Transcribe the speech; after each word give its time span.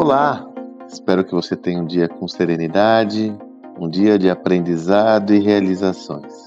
Olá, 0.00 0.48
espero 0.86 1.24
que 1.24 1.34
você 1.34 1.56
tenha 1.56 1.82
um 1.82 1.84
dia 1.84 2.08
com 2.08 2.28
serenidade, 2.28 3.36
um 3.80 3.90
dia 3.90 4.16
de 4.16 4.30
aprendizado 4.30 5.34
e 5.34 5.40
realizações. 5.40 6.46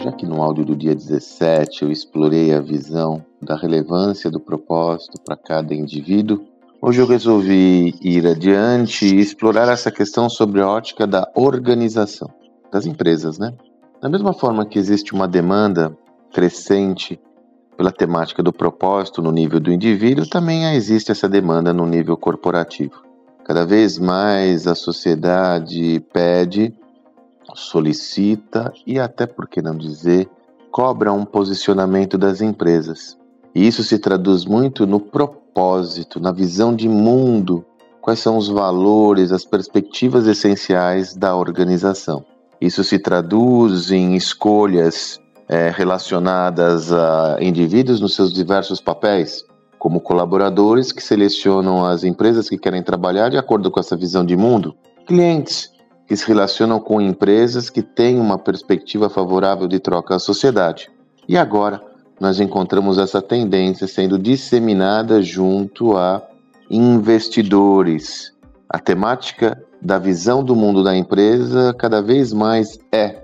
Já 0.00 0.10
que 0.10 0.26
no 0.26 0.42
áudio 0.42 0.64
do 0.64 0.74
dia 0.74 0.92
17 0.92 1.84
eu 1.84 1.92
explorei 1.92 2.52
a 2.52 2.60
visão 2.60 3.24
da 3.40 3.54
relevância 3.54 4.28
do 4.28 4.40
propósito 4.40 5.16
para 5.24 5.36
cada 5.36 5.72
indivíduo, 5.72 6.44
hoje 6.82 7.00
eu 7.00 7.06
resolvi 7.06 7.94
ir 8.02 8.26
adiante 8.26 9.06
e 9.06 9.20
explorar 9.20 9.68
essa 9.68 9.92
questão 9.92 10.28
sobre 10.28 10.60
a 10.60 10.68
ótica 10.68 11.06
da 11.06 11.30
organização 11.36 12.28
das 12.72 12.84
empresas, 12.84 13.38
né? 13.38 13.54
Da 14.02 14.08
mesma 14.08 14.32
forma 14.32 14.66
que 14.66 14.76
existe 14.76 15.12
uma 15.12 15.28
demanda 15.28 15.96
crescente 16.32 17.20
pela 17.76 17.90
temática 17.90 18.42
do 18.42 18.52
propósito 18.52 19.22
no 19.22 19.32
nível 19.32 19.58
do 19.58 19.72
indivíduo, 19.72 20.28
também 20.28 20.74
existe 20.74 21.10
essa 21.10 21.28
demanda 21.28 21.72
no 21.72 21.86
nível 21.86 22.16
corporativo. 22.16 23.02
Cada 23.44 23.64
vez 23.64 23.98
mais 23.98 24.66
a 24.66 24.74
sociedade 24.74 25.98
pede, 26.12 26.74
solicita 27.54 28.72
e 28.86 28.98
até 28.98 29.26
por 29.26 29.48
que 29.48 29.62
não 29.62 29.76
dizer, 29.76 30.28
cobra 30.70 31.12
um 31.12 31.24
posicionamento 31.24 32.16
das 32.16 32.40
empresas. 32.40 33.18
E 33.54 33.66
isso 33.66 33.82
se 33.82 33.98
traduz 33.98 34.44
muito 34.44 34.86
no 34.86 35.00
propósito, 35.00 36.20
na 36.20 36.30
visão 36.30 36.74
de 36.74 36.88
mundo, 36.88 37.64
quais 38.00 38.20
são 38.20 38.36
os 38.36 38.48
valores, 38.48 39.32
as 39.32 39.44
perspectivas 39.44 40.26
essenciais 40.26 41.14
da 41.14 41.34
organização. 41.34 42.24
Isso 42.60 42.84
se 42.84 42.98
traduz 42.98 43.90
em 43.90 44.14
escolhas 44.14 45.18
é, 45.50 45.68
relacionadas 45.68 46.92
a 46.92 47.38
indivíduos 47.40 48.00
nos 48.00 48.14
seus 48.14 48.32
diversos 48.32 48.80
papéis, 48.80 49.44
como 49.80 50.00
colaboradores 50.00 50.92
que 50.92 51.02
selecionam 51.02 51.84
as 51.84 52.04
empresas 52.04 52.48
que 52.48 52.56
querem 52.56 52.84
trabalhar 52.84 53.30
de 53.30 53.36
acordo 53.36 53.68
com 53.68 53.80
essa 53.80 53.96
visão 53.96 54.24
de 54.24 54.36
mundo, 54.36 54.76
clientes 55.04 55.72
que 56.06 56.16
se 56.16 56.24
relacionam 56.24 56.78
com 56.78 57.00
empresas 57.00 57.68
que 57.68 57.82
têm 57.82 58.20
uma 58.20 58.38
perspectiva 58.38 59.10
favorável 59.10 59.66
de 59.66 59.80
troca 59.80 60.14
à 60.14 60.18
sociedade. 60.20 60.88
E 61.28 61.36
agora 61.36 61.82
nós 62.20 62.38
encontramos 62.38 62.96
essa 62.96 63.20
tendência 63.20 63.88
sendo 63.88 64.18
disseminada 64.18 65.20
junto 65.20 65.96
a 65.96 66.22
investidores. 66.70 68.32
A 68.68 68.78
temática 68.78 69.60
da 69.82 69.98
visão 69.98 70.44
do 70.44 70.54
mundo 70.54 70.84
da 70.84 70.96
empresa 70.96 71.74
cada 71.74 72.00
vez 72.00 72.32
mais 72.32 72.78
é 72.92 73.19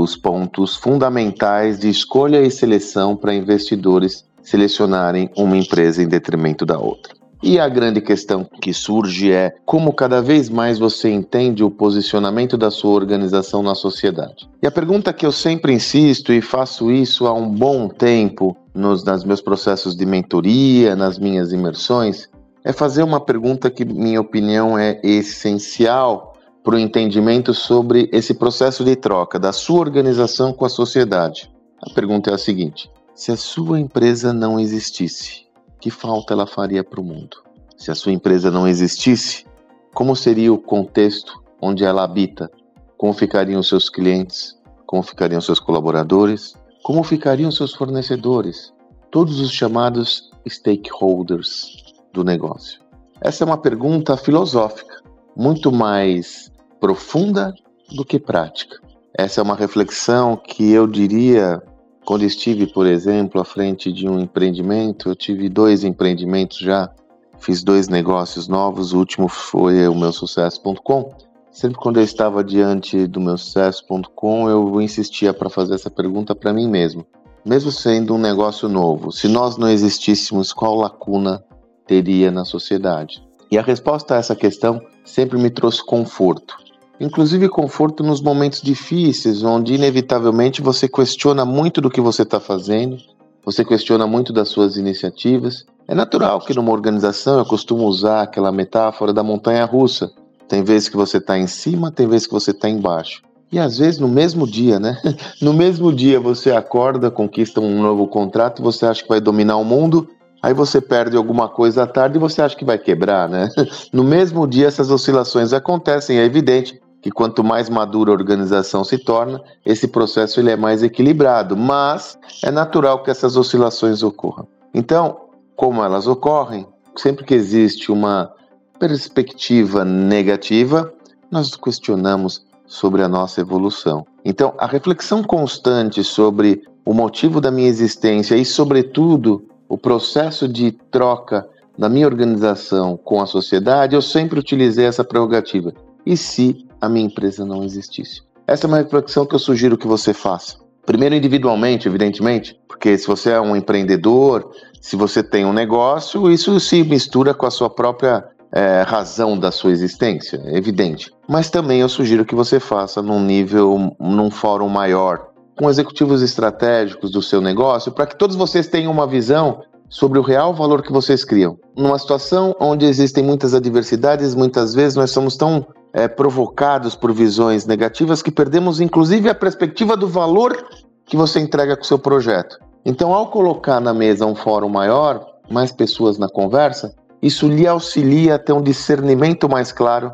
dos 0.00 0.16
pontos 0.16 0.76
fundamentais 0.76 1.78
de 1.78 1.90
escolha 1.90 2.40
e 2.40 2.50
seleção 2.50 3.14
para 3.14 3.34
investidores 3.34 4.24
selecionarem 4.42 5.28
uma 5.36 5.58
empresa 5.58 6.02
em 6.02 6.08
detrimento 6.08 6.64
da 6.64 6.78
outra. 6.78 7.12
E 7.42 7.58
a 7.58 7.68
grande 7.68 8.00
questão 8.00 8.48
que 8.62 8.72
surge 8.72 9.30
é 9.30 9.54
como 9.66 9.92
cada 9.92 10.22
vez 10.22 10.48
mais 10.48 10.78
você 10.78 11.10
entende 11.10 11.62
o 11.62 11.70
posicionamento 11.70 12.56
da 12.56 12.70
sua 12.70 12.92
organização 12.92 13.62
na 13.62 13.74
sociedade. 13.74 14.48
E 14.62 14.66
a 14.66 14.70
pergunta 14.70 15.12
que 15.12 15.26
eu 15.26 15.32
sempre 15.32 15.74
insisto 15.74 16.32
e 16.32 16.40
faço 16.40 16.90
isso 16.90 17.26
há 17.26 17.34
um 17.34 17.50
bom 17.50 17.86
tempo 17.86 18.56
nos, 18.74 19.04
nos 19.04 19.24
meus 19.24 19.42
processos 19.42 19.94
de 19.94 20.06
mentoria, 20.06 20.96
nas 20.96 21.18
minhas 21.18 21.52
imersões, 21.52 22.26
é 22.64 22.72
fazer 22.72 23.02
uma 23.02 23.20
pergunta 23.20 23.70
que, 23.70 23.84
minha 23.84 24.20
opinião, 24.20 24.78
é 24.78 24.98
essencial 25.02 26.29
para 26.62 26.74
o 26.74 26.78
entendimento 26.78 27.54
sobre 27.54 28.08
esse 28.12 28.34
processo 28.34 28.84
de 28.84 28.94
troca 28.96 29.38
da 29.38 29.52
sua 29.52 29.80
organização 29.80 30.52
com 30.52 30.64
a 30.64 30.68
sociedade. 30.68 31.50
A 31.82 31.90
pergunta 31.90 32.30
é 32.30 32.34
a 32.34 32.38
seguinte: 32.38 32.90
se 33.14 33.32
a 33.32 33.36
sua 33.36 33.80
empresa 33.80 34.32
não 34.32 34.60
existisse, 34.60 35.46
que 35.80 35.90
falta 35.90 36.34
ela 36.34 36.46
faria 36.46 36.84
para 36.84 37.00
o 37.00 37.04
mundo? 37.04 37.38
Se 37.76 37.90
a 37.90 37.94
sua 37.94 38.12
empresa 38.12 38.50
não 38.50 38.68
existisse, 38.68 39.46
como 39.94 40.14
seria 40.14 40.52
o 40.52 40.58
contexto 40.58 41.42
onde 41.60 41.84
ela 41.84 42.04
habita? 42.04 42.50
Como 42.96 43.12
ficariam 43.12 43.62
seus 43.62 43.88
clientes? 43.88 44.58
Como 44.86 45.02
ficariam 45.02 45.40
seus 45.40 45.58
colaboradores? 45.58 46.54
Como 46.82 47.02
ficariam 47.02 47.50
seus 47.50 47.74
fornecedores? 47.74 48.72
Todos 49.10 49.40
os 49.40 49.50
chamados 49.50 50.30
stakeholders 50.46 51.94
do 52.12 52.22
negócio? 52.22 52.80
Essa 53.20 53.44
é 53.44 53.46
uma 53.46 53.58
pergunta 53.58 54.16
filosófica, 54.16 55.02
muito 55.36 55.70
mais 55.72 56.49
profunda 56.80 57.54
do 57.94 58.04
que 58.04 58.18
prática. 58.18 58.80
Essa 59.16 59.40
é 59.40 59.44
uma 59.44 59.54
reflexão 59.54 60.36
que 60.36 60.72
eu 60.72 60.86
diria, 60.86 61.62
quando 62.04 62.24
estive, 62.24 62.66
por 62.66 62.86
exemplo, 62.86 63.40
à 63.40 63.44
frente 63.44 63.92
de 63.92 64.08
um 64.08 64.18
empreendimento, 64.18 65.10
eu 65.10 65.14
tive 65.14 65.48
dois 65.48 65.84
empreendimentos 65.84 66.58
já, 66.58 66.90
fiz 67.38 67.62
dois 67.62 67.88
negócios 67.88 68.48
novos, 68.48 68.92
o 68.92 68.98
último 68.98 69.28
foi 69.28 69.86
o 69.86 69.94
meu 69.94 70.12
sucesso.com. 70.12 71.10
Sempre 71.50 71.78
quando 71.78 71.98
eu 71.98 72.04
estava 72.04 72.44
diante 72.44 73.06
do 73.06 73.20
meu 73.20 73.36
sucesso.com, 73.36 74.48
eu 74.48 74.80
insistia 74.80 75.34
para 75.34 75.50
fazer 75.50 75.74
essa 75.74 75.90
pergunta 75.90 76.34
para 76.34 76.52
mim 76.52 76.68
mesmo. 76.68 77.04
Mesmo 77.44 77.72
sendo 77.72 78.14
um 78.14 78.18
negócio 78.18 78.68
novo, 78.68 79.10
se 79.10 79.26
nós 79.26 79.56
não 79.56 79.68
existíssemos, 79.68 80.52
qual 80.52 80.76
lacuna 80.76 81.42
teria 81.86 82.30
na 82.30 82.44
sociedade? 82.44 83.22
E 83.50 83.58
a 83.58 83.62
resposta 83.62 84.14
a 84.14 84.18
essa 84.18 84.36
questão 84.36 84.80
sempre 85.04 85.36
me 85.36 85.50
trouxe 85.50 85.84
conforto. 85.84 86.56
Inclusive 87.00 87.48
conforto 87.48 88.04
nos 88.04 88.20
momentos 88.20 88.60
difíceis, 88.60 89.42
onde 89.42 89.74
inevitavelmente 89.74 90.60
você 90.60 90.86
questiona 90.86 91.46
muito 91.46 91.80
do 91.80 91.88
que 91.88 91.98
você 91.98 92.22
está 92.22 92.38
fazendo, 92.38 92.98
você 93.42 93.64
questiona 93.64 94.06
muito 94.06 94.34
das 94.34 94.50
suas 94.50 94.76
iniciativas. 94.76 95.64
É 95.88 95.94
natural 95.94 96.40
que 96.40 96.52
numa 96.52 96.70
organização 96.70 97.38
eu 97.38 97.46
costumo 97.46 97.86
usar 97.86 98.20
aquela 98.20 98.52
metáfora 98.52 99.14
da 99.14 99.22
montanha 99.22 99.64
russa. 99.64 100.12
Tem 100.46 100.62
vezes 100.62 100.90
que 100.90 100.96
você 100.96 101.16
está 101.16 101.38
em 101.38 101.46
cima, 101.46 101.90
tem 101.90 102.06
vezes 102.06 102.26
que 102.26 102.34
você 102.34 102.50
está 102.50 102.68
embaixo. 102.68 103.22
E 103.50 103.58
às 103.58 103.78
vezes 103.78 103.98
no 103.98 104.06
mesmo 104.06 104.46
dia, 104.46 104.78
né? 104.78 105.00
No 105.40 105.54
mesmo 105.54 105.90
dia 105.90 106.20
você 106.20 106.52
acorda, 106.52 107.10
conquista 107.10 107.62
um 107.62 107.80
novo 107.80 108.06
contrato, 108.08 108.62
você 108.62 108.84
acha 108.84 109.02
que 109.02 109.08
vai 109.08 109.22
dominar 109.22 109.56
o 109.56 109.64
mundo, 109.64 110.06
Aí 110.42 110.54
você 110.54 110.80
perde 110.80 111.18
alguma 111.18 111.50
coisa 111.50 111.82
à 111.82 111.86
tarde 111.86 112.16
e 112.16 112.18
você 112.18 112.40
acha 112.40 112.56
que 112.56 112.64
vai 112.64 112.78
quebrar, 112.78 113.28
né? 113.28 113.50
No 113.92 114.02
mesmo 114.02 114.46
dia 114.46 114.68
essas 114.68 114.90
oscilações 114.90 115.52
acontecem, 115.52 116.18
é 116.18 116.24
evidente 116.24 116.80
que 117.02 117.10
quanto 117.10 117.42
mais 117.42 117.68
madura 117.70 118.10
a 118.10 118.14
organização 118.14 118.84
se 118.84 118.98
torna, 118.98 119.40
esse 119.64 119.88
processo 119.88 120.40
ele 120.40 120.50
é 120.50 120.56
mais 120.56 120.82
equilibrado, 120.82 121.56
mas 121.56 122.18
é 122.42 122.50
natural 122.50 123.02
que 123.02 123.10
essas 123.10 123.36
oscilações 123.36 124.02
ocorram. 124.02 124.46
Então, 124.74 125.20
como 125.56 125.82
elas 125.82 126.06
ocorrem, 126.06 126.66
sempre 126.96 127.24
que 127.24 127.34
existe 127.34 127.90
uma 127.90 128.30
perspectiva 128.78 129.84
negativa, 129.84 130.92
nós 131.30 131.54
questionamos 131.56 132.44
sobre 132.66 133.02
a 133.02 133.08
nossa 133.08 133.40
evolução. 133.40 134.06
Então, 134.24 134.54
a 134.58 134.66
reflexão 134.66 135.22
constante 135.22 136.04
sobre 136.04 136.62
o 136.84 136.94
motivo 136.94 137.40
da 137.40 137.50
minha 137.50 137.68
existência 137.68 138.36
e, 138.36 138.44
sobretudo, 138.44 139.44
o 139.68 139.76
processo 139.76 140.48
de 140.48 140.72
troca 140.72 141.48
da 141.76 141.88
minha 141.88 142.06
organização 142.06 142.96
com 142.96 143.20
a 143.20 143.26
sociedade, 143.26 143.94
eu 143.94 144.02
sempre 144.02 144.38
utilizei 144.38 144.84
essa 144.84 145.04
prerrogativa. 145.04 145.72
E 146.04 146.16
se 146.16 146.66
a 146.80 146.88
minha 146.88 147.06
empresa 147.06 147.44
não 147.44 147.62
existisse? 147.62 148.22
Essa 148.46 148.66
é 148.66 148.68
uma 148.68 148.78
reflexão 148.78 149.26
que 149.26 149.34
eu 149.34 149.38
sugiro 149.38 149.78
que 149.78 149.86
você 149.86 150.12
faça. 150.12 150.56
Primeiro, 150.84 151.14
individualmente, 151.14 151.86
evidentemente, 151.86 152.58
porque 152.66 152.96
se 152.96 153.06
você 153.06 153.30
é 153.30 153.40
um 153.40 153.54
empreendedor, 153.54 154.50
se 154.80 154.96
você 154.96 155.22
tem 155.22 155.44
um 155.44 155.52
negócio, 155.52 156.30
isso 156.30 156.58
se 156.58 156.82
mistura 156.82 157.34
com 157.34 157.46
a 157.46 157.50
sua 157.50 157.70
própria 157.70 158.24
é, 158.52 158.82
razão 158.82 159.38
da 159.38 159.52
sua 159.52 159.70
existência, 159.70 160.40
é 160.44 160.56
evidente. 160.56 161.12
Mas 161.28 161.50
também 161.50 161.80
eu 161.80 161.88
sugiro 161.88 162.24
que 162.24 162.34
você 162.34 162.58
faça 162.58 163.00
num 163.00 163.20
nível, 163.20 163.94
num 164.00 164.30
fórum 164.30 164.68
maior, 164.68 165.28
com 165.56 165.70
executivos 165.70 166.22
estratégicos 166.22 167.12
do 167.12 167.22
seu 167.22 167.40
negócio, 167.40 167.92
para 167.92 168.06
que 168.06 168.16
todos 168.16 168.34
vocês 168.34 168.66
tenham 168.66 168.90
uma 168.90 169.06
visão 169.06 169.62
sobre 169.88 170.18
o 170.18 170.22
real 170.22 170.54
valor 170.54 170.82
que 170.82 170.92
vocês 170.92 171.24
criam. 171.24 171.58
Numa 171.76 171.98
situação 171.98 172.54
onde 172.58 172.86
existem 172.86 173.22
muitas 173.22 173.54
adversidades, 173.54 174.34
muitas 174.34 174.74
vezes 174.74 174.96
nós 174.96 175.10
somos 175.10 175.36
tão 175.36 175.66
é, 175.92 176.08
provocados 176.08 176.94
por 176.94 177.12
visões 177.12 177.66
negativas 177.66 178.22
que 178.22 178.30
perdemos 178.30 178.80
inclusive 178.80 179.28
a 179.28 179.34
perspectiva 179.34 179.96
do 179.96 180.06
valor 180.06 180.56
que 181.04 181.16
você 181.16 181.40
entrega 181.40 181.76
com 181.76 181.82
o 181.82 181.86
seu 181.86 181.98
projeto. 181.98 182.58
Então, 182.84 183.12
ao 183.12 183.30
colocar 183.30 183.80
na 183.80 183.92
mesa 183.92 184.24
um 184.24 184.34
fórum 184.34 184.68
maior, 184.68 185.26
mais 185.50 185.72
pessoas 185.72 186.16
na 186.16 186.28
conversa, 186.28 186.94
isso 187.20 187.48
lhe 187.48 187.66
auxilia 187.66 188.36
a 188.36 188.38
ter 188.38 188.52
um 188.52 188.62
discernimento 188.62 189.48
mais 189.48 189.72
claro 189.72 190.12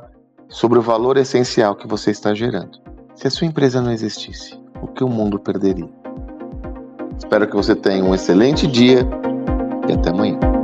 sobre 0.48 0.78
o 0.78 0.82
valor 0.82 1.16
essencial 1.16 1.76
que 1.76 1.86
você 1.86 2.10
está 2.10 2.34
gerando. 2.34 2.78
Se 3.14 3.26
a 3.26 3.30
sua 3.30 3.46
empresa 3.46 3.80
não 3.80 3.92
existisse, 3.92 4.58
o 4.82 4.86
que 4.88 5.04
o 5.04 5.08
mundo 5.08 5.38
perderia. 5.38 5.88
Espero 7.16 7.46
que 7.46 7.56
você 7.56 7.74
tenha 7.74 8.04
um 8.04 8.14
excelente 8.14 8.66
dia 8.66 9.06
e 9.88 9.92
até 9.92 10.10
amanhã. 10.10 10.55